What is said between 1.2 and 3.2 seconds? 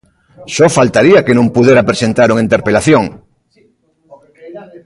que non puidera presentar unha interpelación!